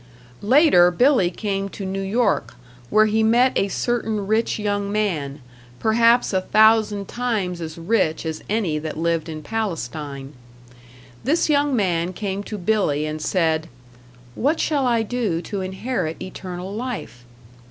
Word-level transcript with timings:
Later 0.41 0.89
Billy 0.89 1.29
came 1.29 1.69
to 1.69 1.85
New 1.85 2.01
York, 2.01 2.55
where 2.89 3.05
he 3.05 3.21
met 3.21 3.55
a 3.55 3.67
certain 3.67 4.25
rich 4.25 4.57
young 4.57 4.91
man, 4.91 5.41
perhaps 5.77 6.33
a 6.33 6.41
thousand 6.41 7.07
times 7.07 7.61
as 7.61 7.77
rich 7.77 8.25
as 8.25 8.43
any 8.49 8.79
that 8.79 8.97
lived 8.97 9.29
in 9.29 9.43
Palestine. 9.43 10.33
This 11.23 11.49
young 11.51 11.75
man 11.75 12.13
came 12.13 12.41
to 12.45 12.57
Billy 12.57 13.05
and 13.05 13.21
said: 13.21 13.69
"What 14.33 14.59
shall 14.59 14.87
I 14.87 15.03
do 15.03 15.39
to 15.43 15.61
inherit 15.61 16.19
eternal 16.19 16.73
life?" 16.73 17.23